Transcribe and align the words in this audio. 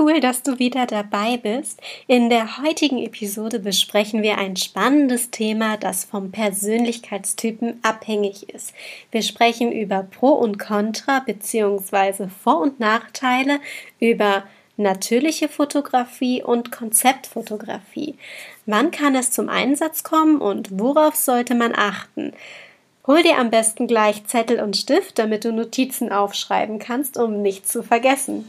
cool, 0.00 0.20
dass 0.20 0.42
du 0.42 0.58
wieder 0.58 0.86
dabei 0.86 1.36
bist. 1.36 1.80
In 2.06 2.30
der 2.30 2.62
heutigen 2.62 2.98
Episode 2.98 3.60
besprechen 3.60 4.22
wir 4.22 4.38
ein 4.38 4.56
spannendes 4.56 5.30
Thema, 5.30 5.76
das 5.76 6.06
vom 6.06 6.32
Persönlichkeitstypen 6.32 7.78
abhängig 7.82 8.48
ist. 8.48 8.72
Wir 9.10 9.22
sprechen 9.22 9.70
über 9.70 10.02
Pro 10.02 10.30
und 10.30 10.58
Contra 10.58 11.20
bzw. 11.20 12.28
Vor- 12.42 12.62
und 12.62 12.80
Nachteile, 12.80 13.60
über 14.00 14.44
natürliche 14.78 15.50
Fotografie 15.50 16.42
und 16.42 16.72
Konzeptfotografie. 16.72 18.16
Wann 18.64 18.90
kann 18.90 19.14
es 19.14 19.30
zum 19.30 19.50
Einsatz 19.50 20.02
kommen 20.02 20.40
und 20.40 20.80
worauf 20.80 21.14
sollte 21.14 21.54
man 21.54 21.74
achten? 21.76 22.32
Hol 23.06 23.22
dir 23.22 23.38
am 23.38 23.50
besten 23.50 23.86
gleich 23.86 24.26
Zettel 24.26 24.60
und 24.60 24.76
Stift, 24.76 25.18
damit 25.18 25.44
du 25.44 25.52
Notizen 25.52 26.10
aufschreiben 26.10 26.78
kannst, 26.78 27.18
um 27.18 27.42
nichts 27.42 27.70
zu 27.70 27.82
vergessen. 27.82 28.48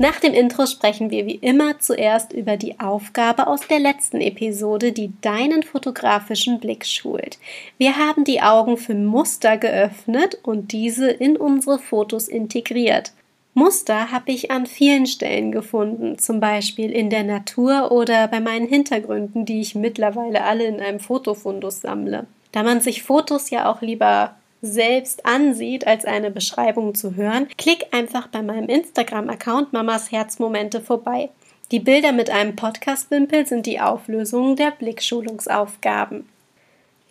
Nach 0.00 0.18
dem 0.18 0.32
Intro 0.32 0.64
sprechen 0.64 1.10
wir 1.10 1.26
wie 1.26 1.34
immer 1.34 1.78
zuerst 1.78 2.32
über 2.32 2.56
die 2.56 2.80
Aufgabe 2.80 3.46
aus 3.46 3.68
der 3.68 3.80
letzten 3.80 4.22
Episode, 4.22 4.92
die 4.92 5.12
deinen 5.20 5.62
fotografischen 5.62 6.58
Blick 6.58 6.86
schult. 6.86 7.36
Wir 7.76 7.98
haben 7.98 8.24
die 8.24 8.40
Augen 8.40 8.78
für 8.78 8.94
Muster 8.94 9.58
geöffnet 9.58 10.38
und 10.42 10.72
diese 10.72 11.10
in 11.10 11.36
unsere 11.36 11.78
Fotos 11.78 12.28
integriert. 12.28 13.12
Muster 13.52 14.10
habe 14.10 14.32
ich 14.32 14.50
an 14.50 14.64
vielen 14.64 15.04
Stellen 15.04 15.52
gefunden, 15.52 16.16
zum 16.16 16.40
Beispiel 16.40 16.90
in 16.90 17.10
der 17.10 17.24
Natur 17.24 17.92
oder 17.92 18.26
bei 18.28 18.40
meinen 18.40 18.68
Hintergründen, 18.68 19.44
die 19.44 19.60
ich 19.60 19.74
mittlerweile 19.74 20.44
alle 20.44 20.64
in 20.64 20.80
einem 20.80 21.00
Fotofundus 21.00 21.82
sammle. 21.82 22.26
Da 22.52 22.62
man 22.62 22.80
sich 22.80 23.02
Fotos 23.02 23.50
ja 23.50 23.70
auch 23.70 23.82
lieber 23.82 24.34
selbst 24.62 25.24
ansieht, 25.26 25.86
als 25.86 26.04
eine 26.04 26.30
Beschreibung 26.30 26.94
zu 26.94 27.14
hören, 27.16 27.48
klick 27.56 27.86
einfach 27.92 28.28
bei 28.28 28.42
meinem 28.42 28.68
Instagram-Account 28.68 29.72
Mamas 29.72 30.12
Herzmomente 30.12 30.80
vorbei. 30.80 31.30
Die 31.70 31.80
Bilder 31.80 32.12
mit 32.12 32.30
einem 32.30 32.56
Podcast-Wimpel 32.56 33.46
sind 33.46 33.66
die 33.66 33.80
Auflösungen 33.80 34.56
der 34.56 34.72
Blickschulungsaufgaben. 34.72 36.28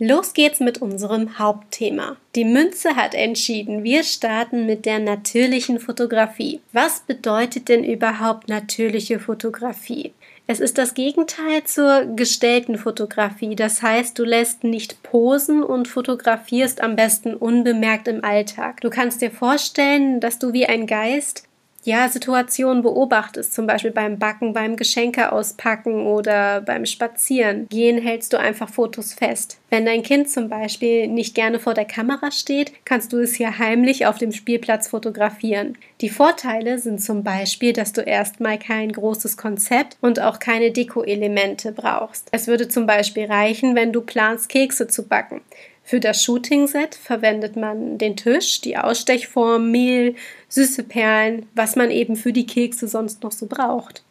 Los 0.01 0.33
geht's 0.33 0.61
mit 0.61 0.81
unserem 0.81 1.39
Hauptthema. 1.39 2.15
Die 2.35 2.45
Münze 2.45 2.95
hat 2.95 3.13
entschieden, 3.13 3.83
wir 3.83 4.03
starten 4.03 4.65
mit 4.65 4.85
der 4.85 4.99
natürlichen 4.99 5.79
Fotografie. 5.79 6.61
Was 6.71 7.01
bedeutet 7.01 7.67
denn 7.67 7.83
überhaupt 7.83 8.47
natürliche 8.47 9.19
Fotografie? 9.19 10.13
Es 10.51 10.59
ist 10.59 10.79
das 10.79 10.95
Gegenteil 10.95 11.63
zur 11.65 12.07
gestellten 12.15 12.79
Fotografie. 12.79 13.55
Das 13.55 13.83
heißt, 13.83 14.17
du 14.17 14.23
lässt 14.23 14.63
nicht 14.63 15.03
posen 15.03 15.61
und 15.61 15.87
fotografierst 15.87 16.81
am 16.81 16.95
besten 16.95 17.35
unbemerkt 17.35 18.07
im 18.07 18.23
Alltag. 18.23 18.81
Du 18.81 18.89
kannst 18.89 19.21
dir 19.21 19.29
vorstellen, 19.29 20.19
dass 20.19 20.39
du 20.39 20.51
wie 20.51 20.65
ein 20.65 20.87
Geist 20.87 21.43
ja, 21.89 22.07
Situationen 22.07 22.83
beobachtest, 22.83 23.51
zum 23.51 23.65
Beispiel 23.65 23.89
beim 23.89 24.19
Backen, 24.19 24.53
beim 24.53 24.75
Geschenke 24.75 25.31
auspacken 25.31 26.05
oder 26.05 26.61
beim 26.61 26.85
Spazieren 26.85 27.67
gehen, 27.67 27.99
hältst 27.99 28.31
du 28.31 28.39
einfach 28.39 28.69
Fotos 28.69 29.13
fest. 29.13 29.57
Wenn 29.71 29.85
dein 29.85 30.03
Kind 30.03 30.29
zum 30.29 30.49
Beispiel 30.49 31.07
nicht 31.07 31.33
gerne 31.33 31.57
vor 31.57 31.73
der 31.73 31.85
Kamera 31.85 32.31
steht, 32.31 32.73
kannst 32.85 33.11
du 33.11 33.17
es 33.17 33.33
hier 33.33 33.57
heimlich 33.57 34.05
auf 34.05 34.19
dem 34.19 34.31
Spielplatz 34.31 34.87
fotografieren. 34.87 35.77
Die 36.01 36.09
Vorteile 36.09 36.77
sind 36.77 37.01
zum 37.01 37.23
Beispiel, 37.23 37.73
dass 37.73 37.91
du 37.91 38.01
erstmal 38.01 38.59
kein 38.59 38.91
großes 38.91 39.35
Konzept 39.35 39.97
und 39.99 40.19
auch 40.19 40.37
keine 40.37 40.71
Deko-Elemente 40.71 41.71
brauchst. 41.71 42.27
Es 42.31 42.45
würde 42.45 42.67
zum 42.67 42.85
Beispiel 42.85 43.25
reichen, 43.25 43.75
wenn 43.75 43.91
du 43.91 44.01
planst, 44.01 44.49
Kekse 44.49 44.87
zu 44.87 45.07
backen. 45.07 45.41
Für 45.89 45.99
das 45.99 46.23
Shooting-Set 46.23 46.93
verwendet 46.93 47.55
man 47.55 47.97
den 47.97 48.15
Tisch, 48.15 48.61
die 48.61 48.77
Ausstechform, 48.77 49.71
Mehl, 49.71 50.13
süße 50.47 50.83
Perlen, 50.83 51.47
was 51.55 51.75
man 51.75 51.89
eben 51.89 52.15
für 52.15 52.31
die 52.31 52.45
Kekse 52.45 52.87
sonst 52.87 53.23
noch 53.23 53.31
so 53.31 53.47
braucht. 53.47 54.03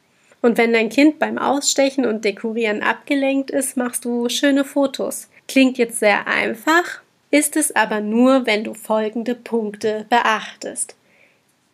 Und 0.42 0.58
wenn 0.58 0.72
dein 0.72 0.88
Kind 0.88 1.20
beim 1.20 1.38
Ausstechen 1.38 2.04
und 2.04 2.24
Dekorieren 2.24 2.82
abgelenkt 2.82 3.52
ist, 3.52 3.76
machst 3.76 4.04
du 4.04 4.28
schöne 4.28 4.64
Fotos. 4.64 5.28
Klingt 5.46 5.78
jetzt 5.78 6.00
sehr 6.00 6.26
einfach, 6.26 7.00
ist 7.30 7.54
es 7.54 7.76
aber 7.76 8.00
nur, 8.00 8.44
wenn 8.44 8.64
du 8.64 8.74
folgende 8.74 9.36
Punkte 9.36 10.04
beachtest. 10.10 10.96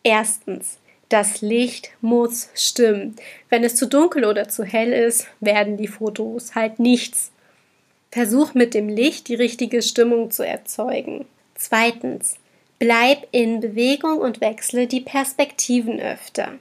Erstens, 0.03 0.77
das 1.09 1.41
Licht 1.41 1.89
muss 2.01 2.49
stimmen. 2.53 3.15
Wenn 3.49 3.63
es 3.63 3.75
zu 3.75 3.87
dunkel 3.87 4.25
oder 4.25 4.49
zu 4.49 4.65
hell 4.65 4.93
ist, 4.93 5.25
werden 5.39 5.77
die 5.77 5.87
Fotos 5.87 6.53
halt 6.53 6.77
nichts. 6.77 7.31
Versuch 8.15 8.53
mit 8.53 8.73
dem 8.73 8.87
Licht 8.87 9.27
die 9.27 9.35
richtige 9.35 9.81
Stimmung 9.81 10.31
zu 10.31 10.47
erzeugen. 10.47 11.25
Zweitens, 11.53 12.37
bleib 12.79 13.27
in 13.31 13.59
Bewegung 13.59 14.19
und 14.19 14.39
wechsle 14.39 14.87
die 14.87 15.01
Perspektiven 15.01 15.99
öfter. 15.99 16.53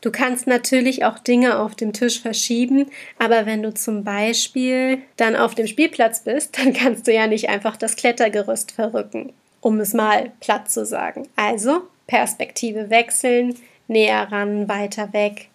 Du 0.00 0.10
kannst 0.10 0.46
natürlich 0.46 1.04
auch 1.04 1.18
Dinge 1.18 1.58
auf 1.58 1.74
dem 1.74 1.92
Tisch 1.92 2.22
verschieben, 2.22 2.86
aber 3.18 3.44
wenn 3.44 3.62
du 3.62 3.74
zum 3.74 4.02
Beispiel 4.02 5.02
dann 5.18 5.36
auf 5.36 5.54
dem 5.54 5.66
Spielplatz 5.66 6.20
bist, 6.20 6.56
dann 6.58 6.72
kannst 6.72 7.06
du 7.06 7.12
ja 7.12 7.26
nicht 7.26 7.50
einfach 7.50 7.76
das 7.76 7.94
Klettergerüst 7.96 8.72
verrücken, 8.72 9.34
um 9.60 9.78
es 9.78 9.92
mal 9.92 10.32
platt 10.40 10.70
zu 10.70 10.86
sagen. 10.86 11.28
Also 11.36 11.82
Perspektive 12.06 12.88
wechseln, 12.88 13.58
näher 13.88 14.32
ran, 14.32 14.70
weiter 14.70 15.12
weg. 15.12 15.48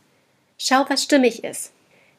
Schau, 0.59 0.85
was 0.87 1.01
stimmig 1.01 1.43
ist. 1.43 1.71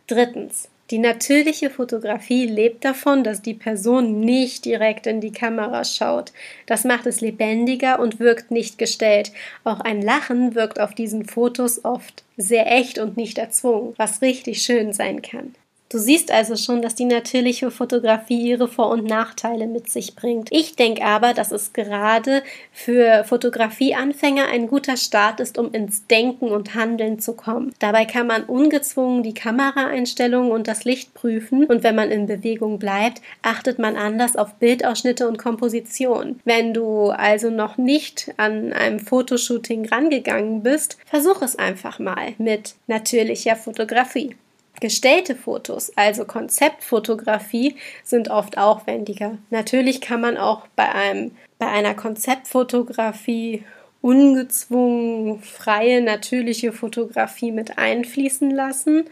Drittens, 0.09 0.69
die 0.91 0.99
natürliche 0.99 1.69
Fotografie 1.69 2.47
lebt 2.47 2.85
davon, 2.85 3.23
dass 3.23 3.43
die 3.43 3.55
Person 3.55 4.21
nicht 4.21 4.65
direkt 4.65 5.07
in 5.07 5.21
die 5.21 5.33
Kamera 5.33 5.85
schaut. 5.85 6.33
Das 6.67 6.85
macht 6.85 7.07
es 7.07 7.21
lebendiger 7.21 8.01
und 8.01 8.21
wirkt 8.21 8.51
nicht 8.51 8.79
gestellt. 8.79 9.33
Auch 9.65 9.81
ein 9.81 10.01
Lachen 10.01 10.55
wirkt 10.55 10.81
auf 10.81 10.95
diesen 10.95 11.27
Fotos 11.27 11.85
oft 11.85 12.25
sehr 12.39 12.71
echt 12.73 12.99
und 12.99 13.17
nicht 13.19 13.37
erzwungen, 13.37 13.95
was 13.99 14.23
richtig 14.23 14.63
schön 14.63 14.95
sein 14.95 15.21
kann. 15.21 15.55
Du 15.91 15.97
siehst 15.97 16.31
also 16.31 16.55
schon, 16.55 16.83
dass 16.83 16.95
die 16.95 17.07
natürliche 17.07 17.71
Fotografie 17.71 18.43
ihre 18.43 18.69
Vor- 18.69 18.91
und 18.91 19.05
Nachteile 19.05 19.67
mit 19.67 19.89
sich 19.89 20.15
bringt. 20.15 20.49
Ich 20.53 20.77
denke 20.77 21.03
aber, 21.03 21.33
dass 21.33 21.51
es 21.51 21.73
gerade 21.73 22.43
für 22.73 23.25
Fotografieanfänger 23.25 24.49
ein 24.49 24.69
guter 24.69 24.99
Start 24.99 25.41
ist, 25.41 25.57
um 25.57 25.73
ins 25.73 26.07
Denken 26.07 26.51
und 26.51 26.75
Handeln 26.75 27.21
zu 27.21 27.33
kommen. 27.33 27.73
Dabei 27.79 28.05
kann 28.05 28.27
man 28.27 28.45
ungezwungen 28.45 29.23
die 29.23 29.33
Kameraeinstellungen 29.33 30.53
und 30.53 30.69
das 30.69 30.85
Licht 30.85 31.15
prüfen 31.15 31.65
und 31.65 31.83
wenn 31.83 31.95
man 31.95 32.11
in 32.11 32.27
Bewegung 32.27 32.79
bleibt, 32.79 33.23
achtet 33.41 33.79
man 33.79 33.97
anders 33.97 34.37
auf 34.37 34.57
Bildausschnitte 34.57 35.27
und 35.27 35.39
Komposition. 35.39 36.41
Wenn 36.45 36.75
du 36.75 37.09
also 37.09 37.49
noch 37.49 37.79
nicht 37.79 38.35
an 38.37 38.75
einem 38.75 38.99
Fotoshooting 38.99 39.89
rangegangen 39.89 40.63
bist, 40.63 40.99
versuch 41.07 41.41
es 41.41 41.57
einfach 41.57 41.99
mal 41.99 42.35
mit 42.37 42.75
natürlicher 42.87 43.57
Fotografie. 43.57 44.37
Gestellte 44.81 45.35
Fotos, 45.35 45.93
also 45.97 46.25
Konzeptfotografie, 46.25 47.77
sind 48.05 48.31
oft 48.31 48.59
aufwendiger. 48.59 49.39
Natürlich 49.51 50.01
kann 50.01 50.21
man 50.21 50.37
auch 50.37 50.67
bei 50.77 50.89
einem 50.95 51.33
bei 51.59 51.67
einer 51.67 51.95
Konzeptfotografie 51.95 53.65
ungezwungen 54.01 55.41
freie 55.41 56.01
natürliche 56.01 56.73
Fotografie 56.73 57.51
mit 57.51 57.79
einfließen 57.79 58.51
lassen, 58.51 59.05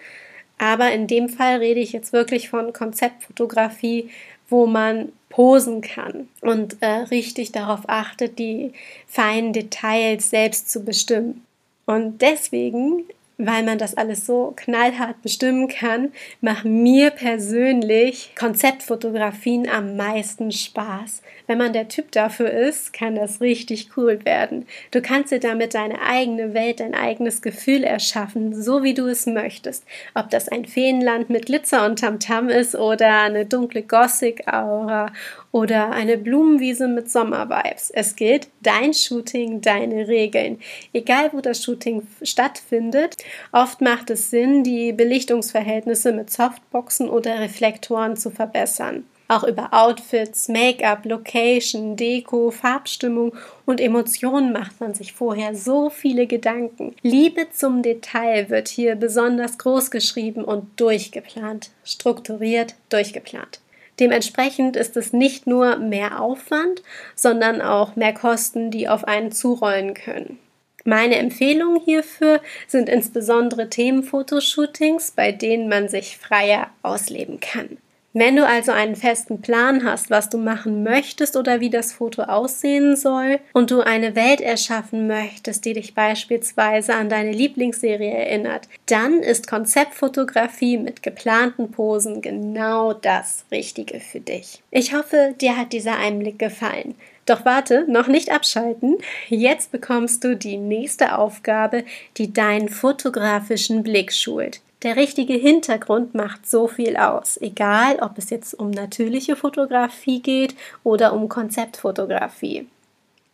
aber 0.58 0.92
in 0.92 1.06
dem 1.06 1.28
Fall 1.28 1.56
rede 1.56 1.80
ich 1.80 1.92
jetzt 1.92 2.12
wirklich 2.12 2.48
von 2.48 2.72
Konzeptfotografie, 2.72 4.10
wo 4.48 4.66
man 4.66 5.12
posen 5.28 5.80
kann 5.80 6.28
und 6.40 6.76
äh, 6.80 6.86
richtig 6.86 7.52
darauf 7.52 7.80
achtet, 7.88 8.38
die 8.38 8.72
feinen 9.06 9.52
Details 9.52 10.30
selbst 10.30 10.70
zu 10.70 10.84
bestimmen. 10.84 11.44
Und 11.84 12.22
deswegen 12.22 13.04
weil 13.38 13.62
man 13.62 13.78
das 13.78 13.94
alles 13.96 14.24
so 14.24 14.54
knallhart 14.56 15.20
bestimmen 15.22 15.68
kann, 15.68 16.12
machen 16.40 16.82
mir 16.82 17.10
persönlich 17.10 18.30
Konzeptfotografien 18.34 19.68
am 19.68 19.96
meisten 19.96 20.50
Spaß. 20.50 21.22
Wenn 21.46 21.58
man 21.58 21.72
der 21.72 21.88
Typ 21.88 22.12
dafür 22.12 22.50
ist, 22.50 22.92
kann 22.92 23.14
das 23.14 23.40
richtig 23.40 23.90
cool 23.96 24.24
werden. 24.24 24.66
Du 24.90 25.02
kannst 25.02 25.32
dir 25.32 25.38
damit 25.38 25.74
deine 25.74 26.00
eigene 26.00 26.54
Welt, 26.54 26.80
dein 26.80 26.94
eigenes 26.94 27.42
Gefühl 27.42 27.84
erschaffen, 27.84 28.60
so 28.60 28.82
wie 28.82 28.94
du 28.94 29.06
es 29.06 29.26
möchtest. 29.26 29.84
Ob 30.14 30.30
das 30.30 30.48
ein 30.48 30.64
Feenland 30.64 31.28
mit 31.28 31.46
Glitzer 31.46 31.84
und 31.84 31.98
Tamtam 31.98 32.48
ist 32.48 32.74
oder 32.74 33.22
eine 33.22 33.44
dunkle 33.44 33.82
Gothic-Aura 33.82 35.12
oder 35.52 35.90
eine 35.90 36.18
Blumenwiese 36.18 36.88
mit 36.88 37.10
Sommervibes. 37.10 37.90
Es 37.90 38.16
gilt 38.16 38.48
dein 38.62 38.92
Shooting, 38.92 39.60
deine 39.60 40.08
Regeln. 40.08 40.58
Egal 40.92 41.30
wo 41.32 41.40
das 41.40 41.62
Shooting 41.62 42.06
stattfindet, 42.22 43.16
Oft 43.52 43.80
macht 43.80 44.10
es 44.10 44.30
Sinn, 44.30 44.62
die 44.64 44.92
Belichtungsverhältnisse 44.92 46.12
mit 46.12 46.30
Softboxen 46.30 47.08
oder 47.08 47.40
Reflektoren 47.40 48.16
zu 48.16 48.30
verbessern. 48.30 49.04
Auch 49.28 49.42
über 49.42 49.72
Outfits, 49.72 50.48
Make-up, 50.48 51.04
Location, 51.04 51.96
Deko, 51.96 52.52
Farbstimmung 52.52 53.34
und 53.64 53.80
Emotionen 53.80 54.52
macht 54.52 54.80
man 54.80 54.94
sich 54.94 55.12
vorher 55.12 55.56
so 55.56 55.90
viele 55.90 56.28
Gedanken. 56.28 56.94
Liebe 57.02 57.48
zum 57.50 57.82
Detail 57.82 58.50
wird 58.50 58.68
hier 58.68 58.94
besonders 58.94 59.58
groß 59.58 59.90
geschrieben 59.90 60.44
und 60.44 60.80
durchgeplant, 60.80 61.70
strukturiert, 61.84 62.76
durchgeplant. 62.88 63.60
Dementsprechend 63.98 64.76
ist 64.76 64.96
es 64.96 65.12
nicht 65.12 65.46
nur 65.46 65.76
mehr 65.76 66.20
Aufwand, 66.20 66.82
sondern 67.16 67.60
auch 67.60 67.96
mehr 67.96 68.14
Kosten, 68.14 68.70
die 68.70 68.88
auf 68.88 69.04
einen 69.04 69.32
zurollen 69.32 69.94
können. 69.94 70.38
Meine 70.86 71.16
Empfehlungen 71.16 71.80
hierfür 71.84 72.40
sind 72.68 72.88
insbesondere 72.88 73.68
Themenfotoshootings, 73.68 75.10
bei 75.10 75.32
denen 75.32 75.68
man 75.68 75.88
sich 75.88 76.16
freier 76.16 76.68
ausleben 76.82 77.40
kann. 77.40 77.78
Wenn 78.12 78.36
du 78.36 78.46
also 78.46 78.72
einen 78.72 78.96
festen 78.96 79.42
Plan 79.42 79.84
hast, 79.84 80.08
was 80.08 80.30
du 80.30 80.38
machen 80.38 80.84
möchtest 80.84 81.36
oder 81.36 81.60
wie 81.60 81.68
das 81.68 81.92
Foto 81.92 82.22
aussehen 82.22 82.96
soll 82.96 83.40
und 83.52 83.70
du 83.70 83.80
eine 83.80 84.14
Welt 84.14 84.40
erschaffen 84.40 85.06
möchtest, 85.06 85.66
die 85.66 85.74
dich 85.74 85.94
beispielsweise 85.94 86.94
an 86.94 87.10
deine 87.10 87.32
Lieblingsserie 87.32 88.12
erinnert, 88.12 88.68
dann 88.86 89.18
ist 89.18 89.48
Konzeptfotografie 89.48 90.78
mit 90.78 91.02
geplanten 91.02 91.72
Posen 91.72 92.22
genau 92.22 92.94
das 92.94 93.44
Richtige 93.50 94.00
für 94.00 94.20
dich. 94.20 94.62
Ich 94.70 94.94
hoffe, 94.94 95.34
dir 95.38 95.58
hat 95.58 95.74
dieser 95.74 95.98
Einblick 95.98 96.38
gefallen. 96.38 96.94
Doch 97.26 97.44
warte, 97.44 97.84
noch 97.88 98.06
nicht 98.06 98.30
abschalten. 98.30 98.98
Jetzt 99.28 99.72
bekommst 99.72 100.22
du 100.22 100.36
die 100.36 100.56
nächste 100.56 101.18
Aufgabe, 101.18 101.84
die 102.16 102.32
deinen 102.32 102.68
fotografischen 102.68 103.82
Blick 103.82 104.12
schult. 104.12 104.60
Der 104.82 104.94
richtige 104.94 105.34
Hintergrund 105.34 106.14
macht 106.14 106.48
so 106.48 106.68
viel 106.68 106.96
aus, 106.96 107.40
egal 107.40 107.98
ob 108.00 108.18
es 108.18 108.30
jetzt 108.30 108.54
um 108.54 108.70
natürliche 108.70 109.34
Fotografie 109.34 110.20
geht 110.20 110.54
oder 110.84 111.12
um 111.12 111.28
Konzeptfotografie. 111.28 112.68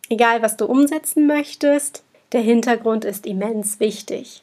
Egal 0.09 0.41
was 0.41 0.57
du 0.57 0.65
umsetzen 0.65 1.27
möchtest, 1.27 2.03
der 2.31 2.41
Hintergrund 2.41 3.05
ist 3.05 3.27
immens 3.27 3.79
wichtig. 3.79 4.41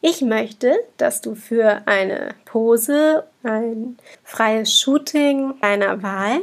Ich 0.00 0.20
möchte, 0.20 0.76
dass 0.98 1.20
du 1.20 1.34
für 1.34 1.82
eine 1.86 2.34
Pose, 2.44 3.24
ein 3.42 3.96
freies 4.22 4.78
Shooting 4.78 5.54
deiner 5.60 6.02
Wahl 6.02 6.42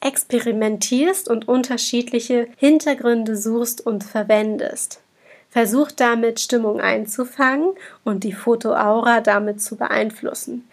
experimentierst 0.00 1.28
und 1.28 1.48
unterschiedliche 1.48 2.48
Hintergründe 2.56 3.36
suchst 3.36 3.86
und 3.86 4.04
verwendest. 4.04 5.00
Versuch 5.50 5.90
damit 5.90 6.40
Stimmung 6.40 6.80
einzufangen 6.80 7.70
und 8.04 8.24
die 8.24 8.32
Fotoaura 8.32 9.20
damit 9.20 9.60
zu 9.60 9.76
beeinflussen. 9.76 10.64